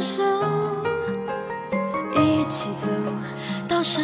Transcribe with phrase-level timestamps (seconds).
[0.00, 0.22] 牵手，
[2.14, 2.88] 一起走
[3.68, 4.00] 到时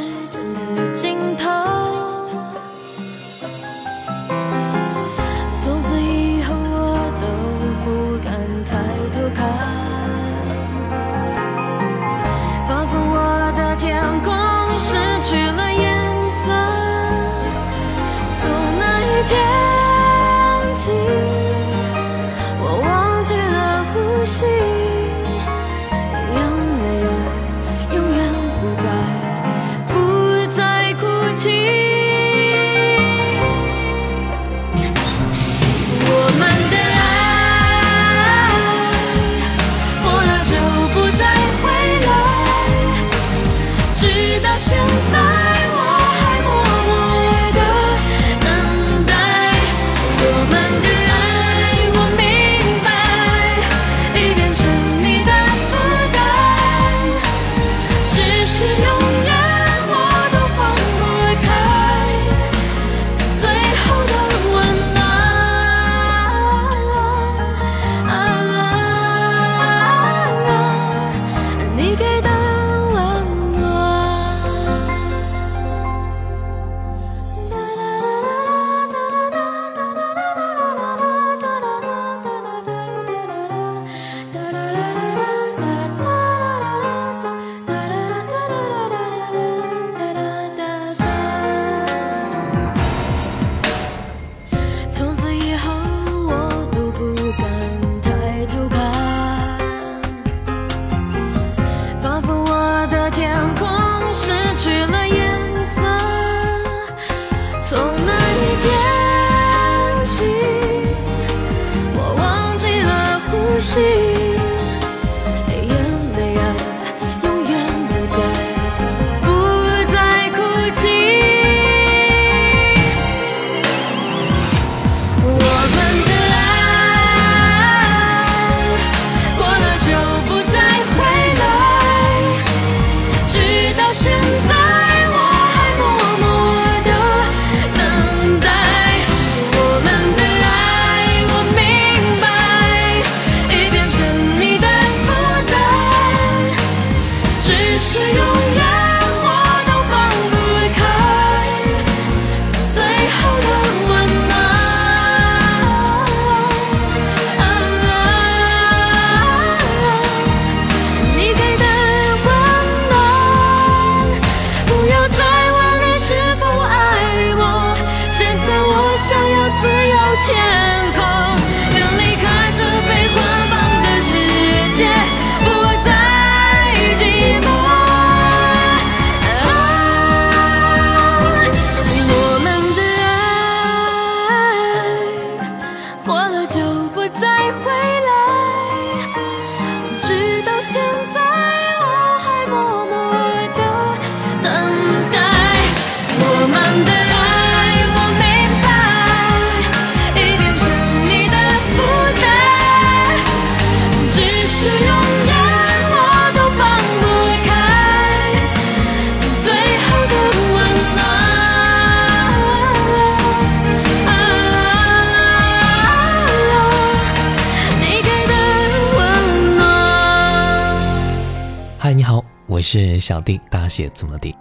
[222.75, 224.35] 是小弟大写字母 D。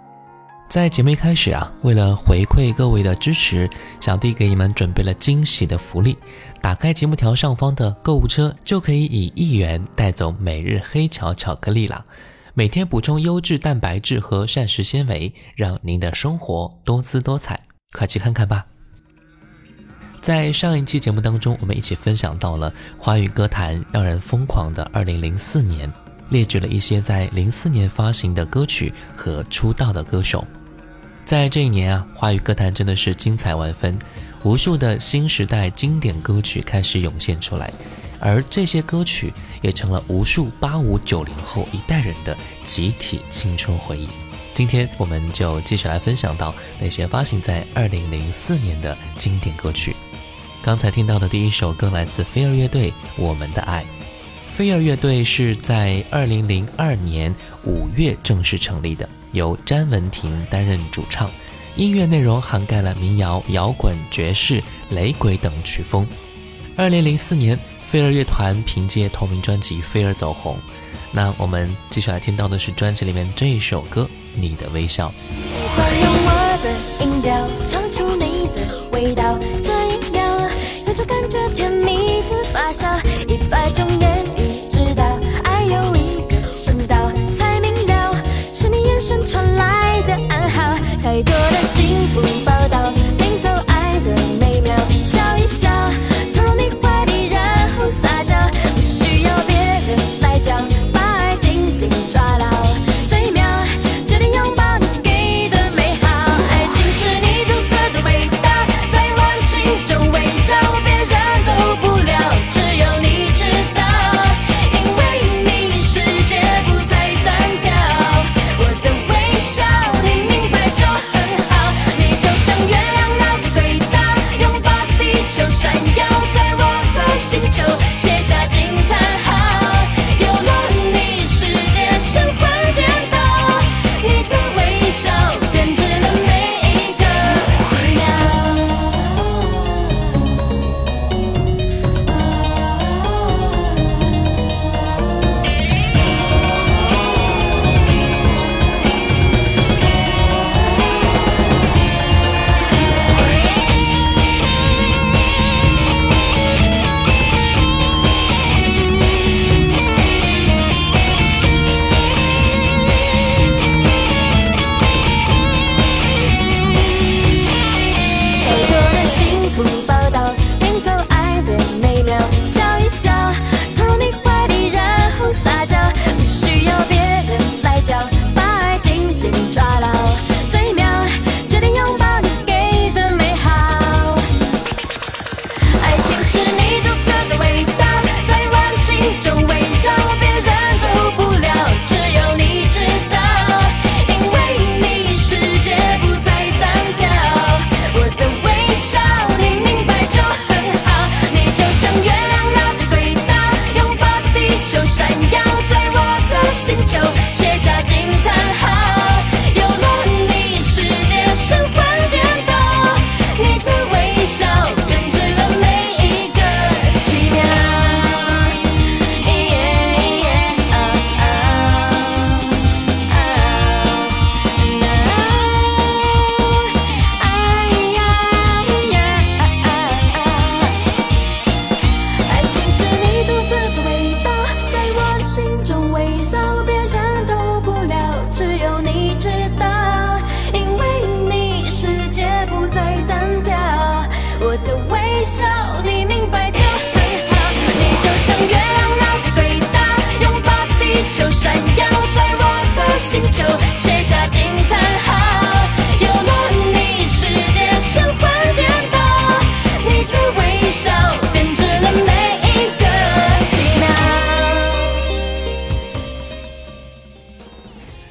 [0.68, 3.70] 在节目一开始啊，为了回馈各位的支持，
[4.00, 6.18] 小弟给你们准备了惊喜的福利。
[6.60, 12.04] 打开节目条上方的购物车，就可以以一元带走每日黑巧巧克力啦。
[12.54, 17.60] 每天补充优质蛋白质和膳食纤维，让您的生活多姿多彩。
[17.96, 18.66] 快去看看吧！
[20.20, 25.92] 在上一期节目当中，我们一起分享到了华语歌坛让人疯狂的2004年，
[26.34, 30.44] 列举了一些在04年发行的歌曲和出道的歌手。
[31.24, 33.96] 在这一年啊，华语歌坛真的是精彩万分，
[34.42, 37.72] 无数的新时代经典歌曲开始涌现出来。
[38.18, 39.32] 而这些歌曲
[39.62, 44.08] 也成了无数八五九零后一代人的集体青春回忆。
[44.54, 49.94] 今天我们就继续来分享到那些发行在二零零四年的经典歌曲。
[50.62, 53.82] 刚才听到的第一首歌来自飞儿乐队《我们的爱》。
[54.54, 57.34] 飞儿乐队是在二零零二年
[57.64, 61.28] 五月正式成立的，由詹雯婷担任主唱，
[61.74, 66.06] 音乐内容涵盖了民谣、摇滚、爵士、雷鬼等曲风。
[66.76, 67.58] 二零零四年。
[67.84, 70.56] 飞儿乐团凭借同名专辑《飞儿》走红，
[71.12, 74.02] 那我们接下来听到的是专辑里面这一首歌
[74.34, 75.12] 《你的微笑》。
[75.46, 79.38] 喜欢用我的音调唱出你的味道，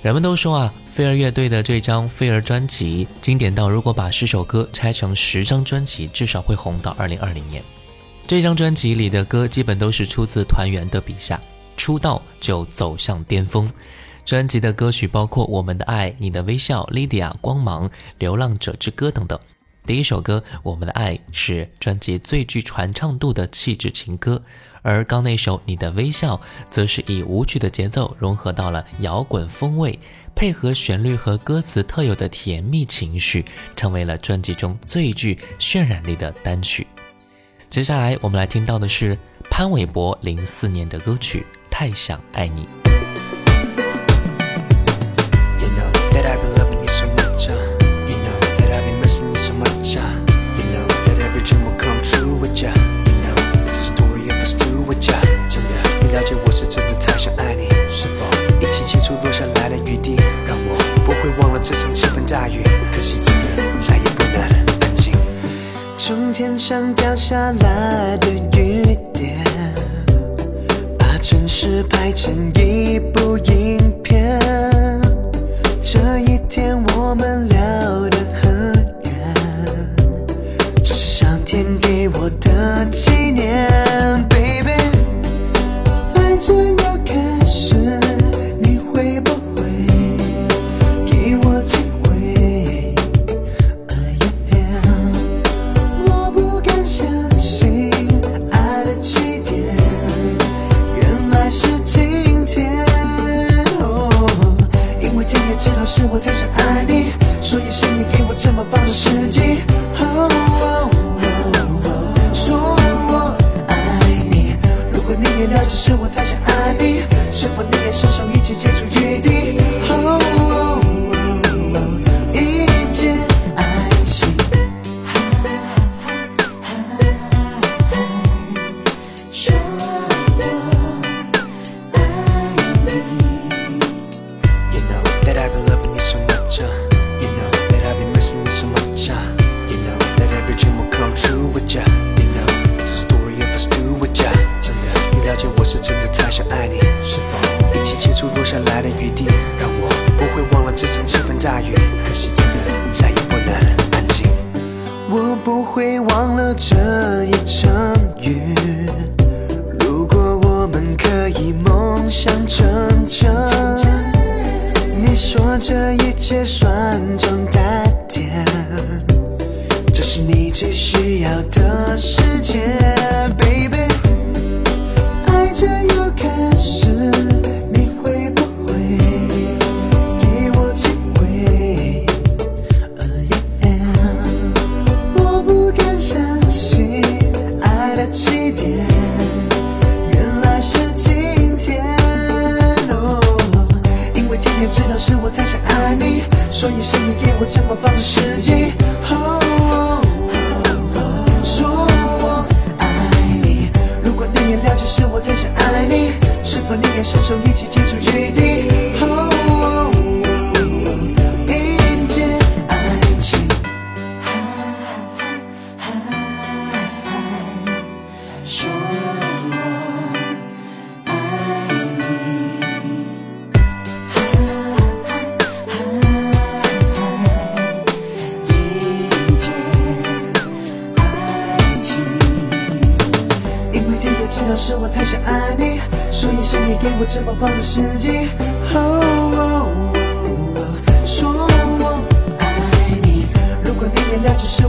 [0.02, 7.64] 人们都说啊，飞儿乐队的这张《飞儿》专辑经典到，如果把十首歌拆成十张专辑，至少会红到二零二零年。
[8.28, 11.42] 这张专辑里的歌基本都是出自团员的笔下，
[11.78, 13.72] 出道就走向巅峰。
[14.34, 17.88] 专辑的歌曲包括《我们的爱》、《你的微笑》、《Lydia》、《光芒》、
[18.18, 19.40] 《流浪者之歌》等等。
[19.86, 24.42] 第一首歌《我们的爱》是专辑最具传唱度的气质情歌，
[24.82, 26.36] 而刚那首《你的微笑》
[26.68, 30.00] 则是以舞曲的节奏融合到了摇滚风味，
[30.34, 36.88] 配合旋律和歌词特有的甜蜜情绪，成为了专辑中最具渲染力的单曲。
[37.70, 39.16] 接下来我们来听到的是
[39.52, 42.64] 潘玮柏零四年的歌曲《太想爱你》。
[66.74, 69.38] 像掉下来的雨点，
[70.98, 72.52] 把城市拍成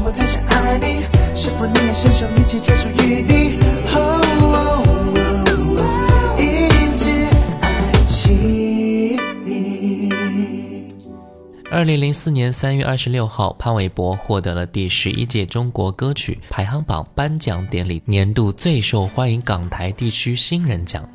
[0.06, 1.00] 我太想爱你，
[1.34, 3.58] 是否你也伸手一起接触雨滴？
[3.94, 4.84] 哦，
[6.38, 7.26] 迎接
[7.62, 9.18] 爱情。
[11.70, 21.08] 二零零四年三月二十六号，潘玮柏获得了第十一届中国歌曲排行榜颁奖典礼年度最受欢迎港台地区新人奖。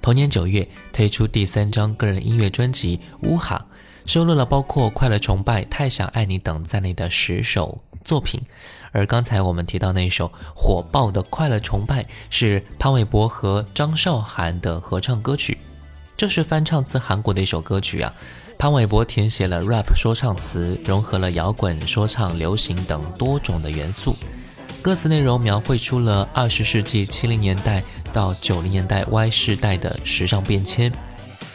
[0.00, 2.96] 同年九月，推出第三张个人音乐专辑
[3.28, 3.66] 《乌哈》，
[4.10, 8.40] 收录了包括《快乐崇拜》《太想爱你》等在内的十首作品。
[8.92, 15.58] 而刚才我们提到那首火爆的《快乐崇拜》，是潘玮柏和张韶涵的合唱歌曲，
[16.16, 18.12] 这是翻唱自韩国的一首歌曲啊。
[18.58, 24.14] 潘玮柏填写了 rap 说唱词，融合了摇滚、说唱、流行等多种的元素。
[24.82, 27.82] 歌词内容描绘出了二十世纪七零年代
[28.12, 30.92] 到九零年代 Y 世代的时尚变迁。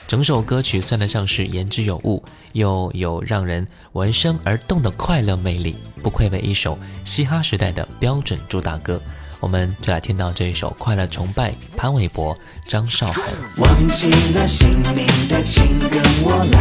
[0.07, 2.23] 整首歌曲算得上是言之有物，
[2.57, 8.99] 又有让人闻声而动的快乐魅力，不愧为一首嘻哈时代的标准主打歌。
[9.39, 12.35] 我们就来听到这一首《快乐崇拜》，潘玮柏、
[12.67, 13.23] 张韶涵。
[13.57, 16.56] 忘记了姓名的请跟我来，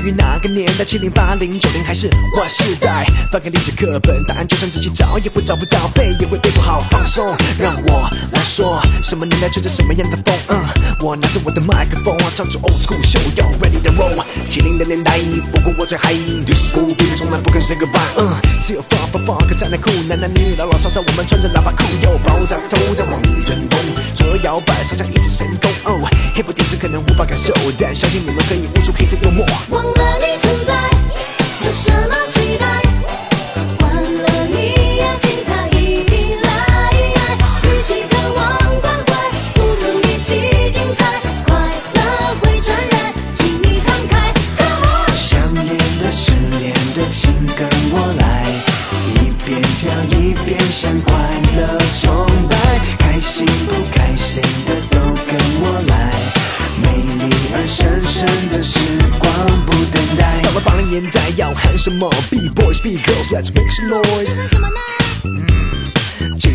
[0.00, 0.84] 属于哪个年代？
[0.84, 3.04] 七零、八零、九零还是 Y 世代？
[3.30, 6.80] 翻开历史课本，答案就算自己找也会找不到，背也会背不好。
[6.90, 10.34] 放松，让我来说，什么年代吹着什么样的风？
[10.48, 10.64] 嗯，
[11.00, 14.24] 我拿着我的麦克风，唱着 old school show yo ready to roll。
[14.48, 15.18] 七零的年代，
[15.52, 18.00] 不过我最嗨，disco 别人从来不肯 say goodbye。
[18.16, 23.78] 嗯，只有 funk funk funk 才能酷，男男女女老老少少，我们穿着喇叭裤，yo 爆炸头在往里阵风，
[24.14, 25.70] 左右摇摆，上下一直神功。
[25.84, 29.44] 哦，hip hop 电视可能无法感受，但相信你们可以悟出黑色幽默。
[29.96, 30.72] 忘了你存在，
[31.64, 32.14] 有什么
[61.60, 61.98] handsome,
[62.30, 64.99] B-boys, B-girls, let's make some noise.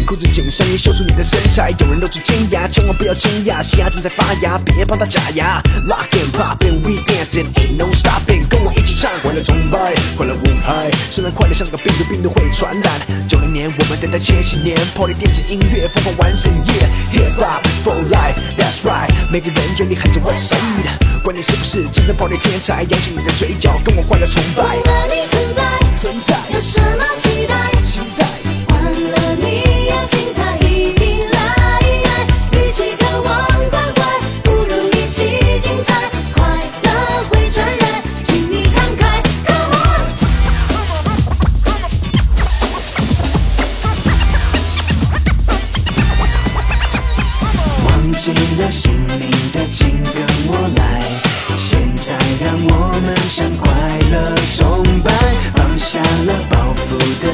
[0.05, 1.71] 裤子紧上衣，秀出你的身材。
[1.79, 5.62] 有人露出尖牙，千万不要惊讶，西牙正在发芽，别怕它假牙。
[5.88, 10.91] Lock and pop and we dancing, ain't no stopping，跟我一起唱，快乐崇拜，快乐舞拍。
[11.09, 13.01] 虽然快乐像个病毒，病毒会传染。
[13.27, 19.09] 九零年我们等待千禧年，Party 电子音乐疯狂完整夜，Hip hop for life, that's right。
[19.31, 24.75] 每个人嘴里喊着 What's up，管你是不是真正 Party 天才，扬起你的嘴角，跟我快乐崇拜忘。
[24.75, 25.63] 了你存在，
[25.95, 27.55] 存在，有什么期待？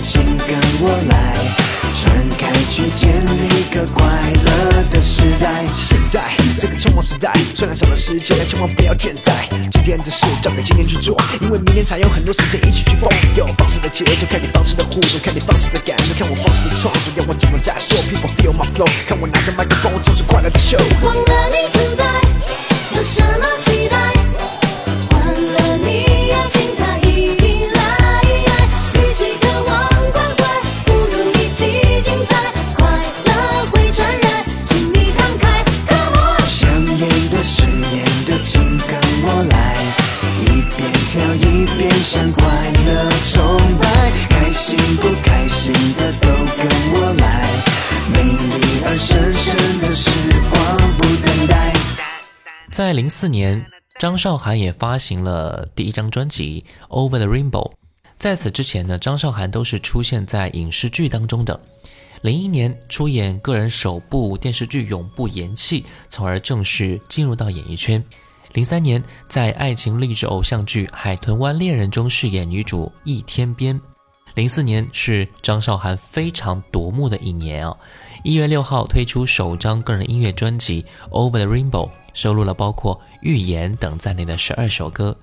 [0.03, 1.35] 请跟我来，
[1.93, 4.03] 传开去建立个快
[4.43, 5.63] 乐的时代。
[5.75, 6.19] 现在
[6.59, 9.47] 这个匆忙时代，虽然少了时间，但千万不要倦怠。
[9.71, 13.09] 今天的事交给今天去做，因为明天才有很多时间一起去疯。
[13.35, 20.81] 有方式的节奏，看你方式的互动，看你方式的感动，看我方式的创作，要我怎么再说？People feel my flow，看我拿着麦克风，唱出快乐的 show。
[21.03, 22.03] 忘了你存在，
[22.97, 23.45] 有什么
[52.81, 53.63] 在零四年，
[53.99, 57.69] 张韶涵也发行了第一张专辑《Over the Rainbow》。
[58.17, 61.59] 在此之前呢，张韶涵都是出现在影视剧当中的。
[62.23, 68.03] 零一年出演个人首部电视剧《永不言弃》，从而正式进入到演艺圈。
[68.53, 73.79] 零三年，在爱情励志偶像剧《海豚湾恋人》中饰演女主易天边。
[74.35, 77.75] 零四年是张韶涵非常夺目的一年啊！
[78.23, 85.15] 一月六号推出首张个人音乐专辑《Over the Rainbow》，收录了包括《预言》等在内的十二首歌。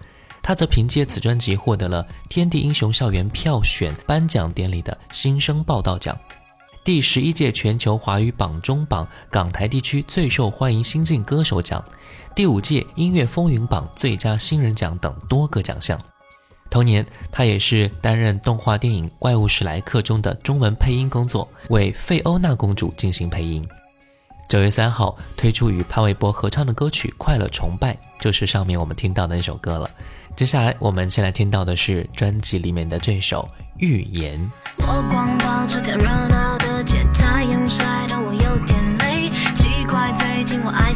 [0.42, 6.16] 她则凭借此专辑获得了天地英雄校园票选颁奖典礼的新生报道奖、
[6.84, 11.82] 第十一届全球华语榜中榜港台地区最受欢迎新晋歌手奖、
[12.34, 15.98] 第五届音乐风云榜最佳新人奖等多个奖项。
[16.70, 23.66] 同年，他也是担任动画电影《怪物史莱克》中的中文配音工作，为费欧娜公主进行配音。
[24.48, 29.90] 九月三号推出与潘玮柏合唱的歌曲《快乐崇拜》，就是上面我们听到的那首歌了。
[30.37, 34.40] 接下来我们先来听到的是专辑里面的这首《预言》。
[34.78, 39.28] 我逛到这条热闹的街，太阳晒得我有点累。
[39.54, 40.94] 奇怪，最近我爱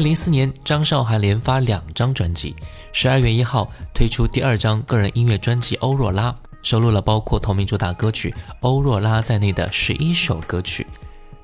[0.00, 2.54] 零四年，张韶涵连发两张专辑。
[2.92, 6.30] 十二月一号推出第二张个人音乐专辑《欧若拉》，
[6.62, 10.86] 收录了包括同名主打歌曲《欧若拉》在内的十一首歌曲。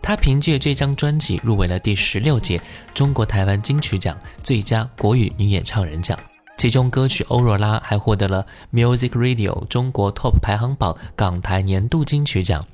[0.03, 2.61] 她凭借这张专辑入围了第十六届
[2.95, 6.19] 中国台湾金曲奖最佳国语女演唱人奖，
[6.57, 12.65] 其中歌曲《欧若拉》还获得了 Music Radio 中国 Top 排行榜港台年度金曲奖。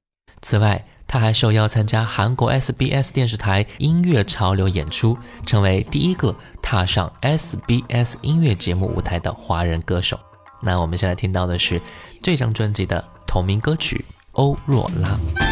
[0.43, 10.19] 此外，他还受邀参加韩国 sbs 电视台音乐潮流演出成为第一个踏上 sbs 音乐节目舞台的华人歌手。
[10.63, 11.79] 那我们现在听到的是
[12.23, 15.52] 这张专辑的同名歌曲欧若拉。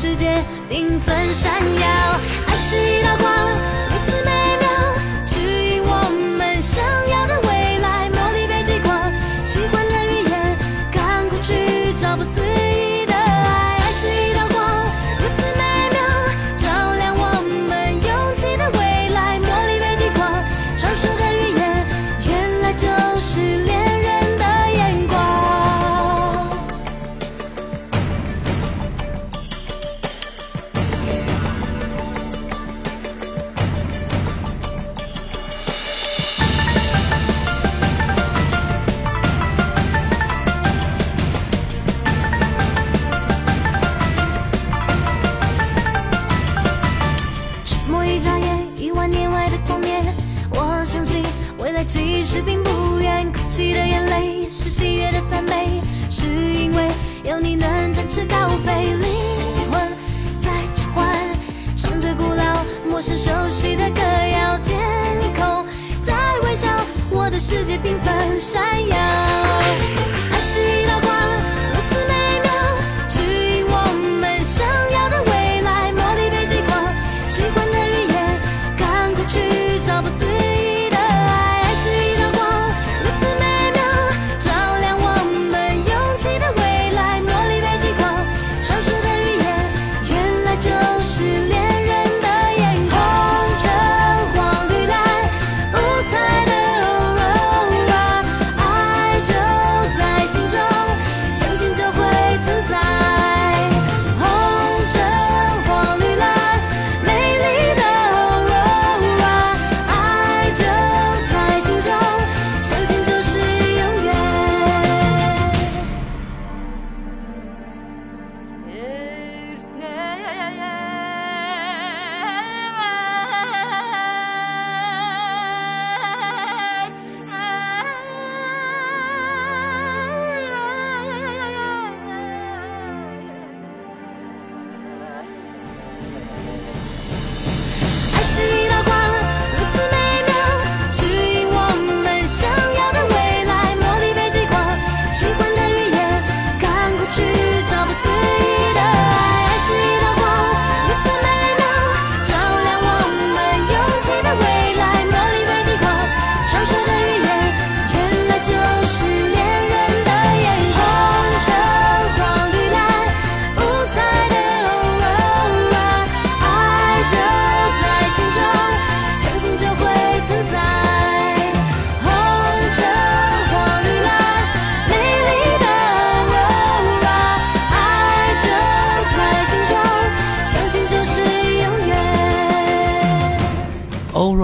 [0.00, 0.38] 世界
[0.70, 3.47] 缤纷闪耀爱是一道光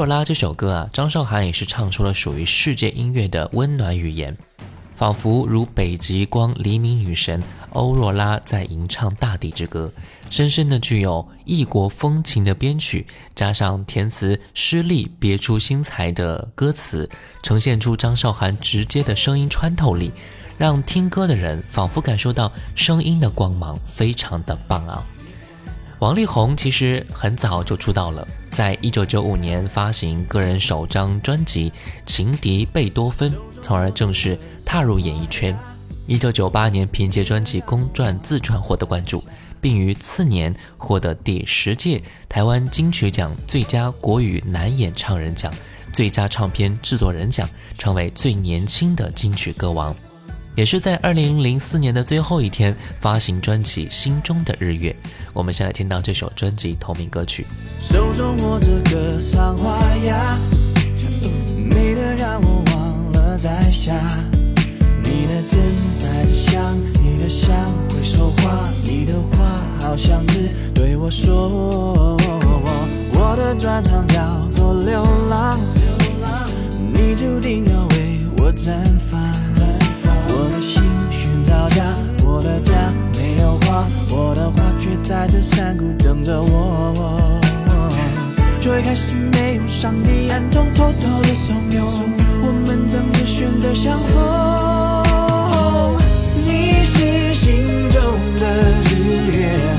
[0.05, 4.37] 若拉这首歌啊，张韶涵也是唱出了属于世界音乐的温暖语言，
[4.95, 9.90] 仿佛如北极光黎明女神欧若拉在吟唱大地之歌，
[10.29, 17.09] 深深的具有异国风情的编曲，加上填词诗力别出心裁的歌词，
[17.43, 20.12] 呈现出张韶涵直接的声音穿透力，
[20.59, 25.03] 让听歌的人仿佛感受到声音的光芒，非常的棒啊！
[26.01, 31.71] 王力宏其实很早就出道了，在一九九五年发行个人首张专辑
[32.05, 33.31] 《情敌贝多芬》，
[33.63, 35.57] 从而正式踏入演艺圈。
[36.07, 39.25] 一九九八年凭借专辑《公传自传》获得关注，
[39.61, 45.51] 并于次年获得第十届台湾金曲奖最佳国语男演唱人奖、
[45.93, 49.97] 最佳唱片制作人奖，成为最年轻的金曲歌王。
[50.55, 54.90] 也是在二零零四年的最后一天发行专辑《心中的日月》。
[55.33, 57.45] 我们先来听到这首专辑同名歌曲。
[57.81, 60.38] 手中握着个桑花呀，
[61.57, 63.93] 美得让我忘了在下。
[65.03, 65.61] 你的真
[66.01, 67.57] 带着香，你的香
[67.90, 72.17] 会说话，你的话好像只对我说。
[73.17, 76.49] 我的专长叫做流浪流浪，
[76.93, 78.73] 你注定要为我绽
[79.11, 79.44] 放。
[81.55, 81.85] 到家，
[82.25, 87.40] 我的家没有花，我的花却在这山谷等着我。
[88.61, 91.81] 最开始没有上帝暗中偷偷的怂恿，
[92.43, 95.97] 我们怎么选择相逢？
[96.45, 98.01] 你是心中
[98.40, 98.43] 的
[98.83, 99.74] 日月，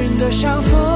[0.00, 0.89] 人的相逢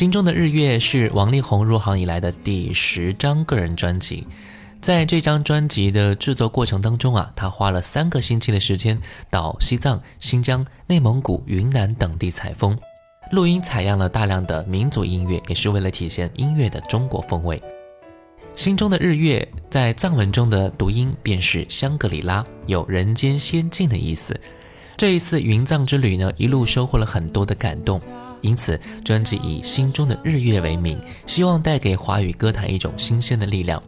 [0.00, 4.26] 心中的日月是王力宏入行以来的第十张个人专辑。
[4.80, 12.78] 在这张专辑的制作过程当中啊，他花了三个星期的时间到西藏、新疆、内蒙古、云南等地采风，
[13.32, 17.62] 录音采样了大量的民族音乐，也是为了体现音乐的中国风味。
[18.56, 24.40] 心中的日月在藏文中的读音便是香格里拉，有人间仙境的意思。
[24.96, 28.00] 这一次云藏之旅呢，一路收获了很多的感动。
[28.40, 33.82] 因此专辑以“心中的日月”为名，希望带给华语歌坛一种新鲜的力量。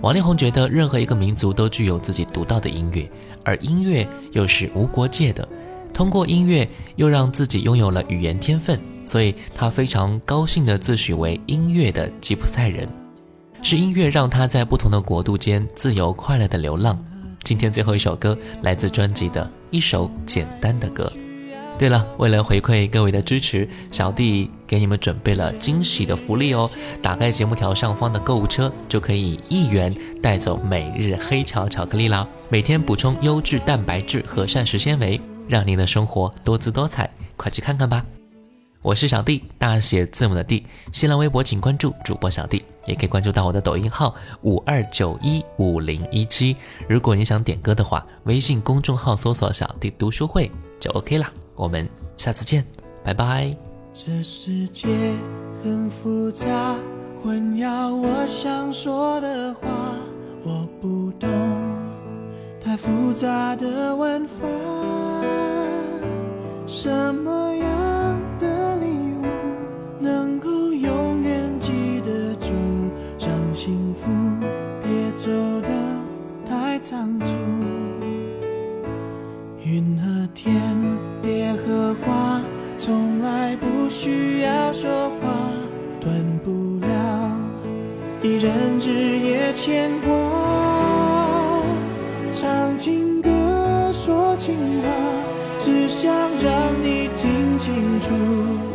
[0.00, 3.10] 王力宏觉得任何一个民族都具有自己独到的音乐，
[3.44, 5.46] 而音乐又是无国界的。
[5.92, 12.88] 通过音乐又让自己拥有了语言天分，所以他非常高兴地自诩为音乐的吉普赛人。
[13.60, 16.96] 是音乐让他在不同的国度间自由快乐的流浪。
[17.42, 21.12] 今天最后一首歌来自专辑的一首简单的歌。
[21.78, 26.68] 对了，为了回馈各位的支持，小弟给你们准备了惊喜的福利哦！
[27.00, 32.26] 打开节目条上方的购物车，就可以一元带走每日黑巧巧克力啦！
[32.48, 38.04] 每天补充优质蛋白质和膳食纤维，让您的生活多姿多彩，快去看看吧！
[38.82, 40.66] 我是小弟，大写字母的弟。
[40.92, 44.12] 新浪微博请关注主播小弟，也可以关注到我的抖音号
[44.42, 46.56] 五二九一五零一七。
[46.88, 51.30] 如果你想点歌的话，微信公众号搜索“小弟读书会”就 OK 啦。
[51.58, 51.84] 我们
[52.16, 52.64] 下次见，
[53.02, 53.52] 拜拜。
[53.92, 54.88] 这世界
[55.60, 56.76] 很复杂，
[57.20, 59.68] 混淆我想说的话。
[60.44, 61.28] 我不懂
[62.60, 64.46] 太复杂的玩法。
[66.64, 69.24] 什么样的礼物
[69.98, 72.52] 能够永远记得住？
[73.18, 74.06] 让幸福
[74.80, 75.28] 别走
[75.62, 75.68] 得
[76.46, 77.32] 太仓促。
[79.64, 80.54] 云和天。
[81.28, 82.40] 别和花，
[82.78, 85.28] 从来不需要说话，
[86.00, 86.10] 断
[86.42, 87.36] 不了
[88.22, 91.62] 一人日夜牵挂。
[92.32, 93.28] 唱情歌，
[93.92, 94.88] 说情话，
[95.58, 96.10] 只想
[96.42, 98.08] 让你听清楚，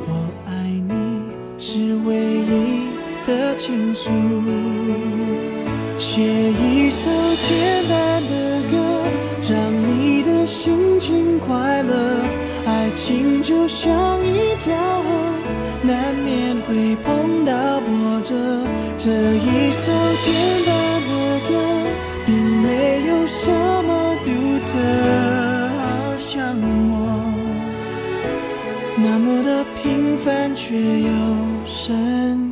[0.07, 1.21] 我爱你
[1.57, 2.89] 是唯一
[3.25, 4.11] 的倾诉。
[5.97, 6.72] 写一
[13.63, 15.07] 就像一条河，
[15.83, 18.35] 难免会碰到波折。
[18.97, 19.89] 这一首
[20.21, 20.33] 简
[20.65, 20.75] 单
[21.07, 21.51] 的歌，
[22.25, 23.49] 并没有什
[23.85, 24.31] 么独
[24.67, 24.73] 特，
[25.79, 25.81] 好
[26.17, 26.57] 像
[26.91, 26.91] 我
[28.97, 31.09] 那么的平凡，却又
[31.65, 32.42] 深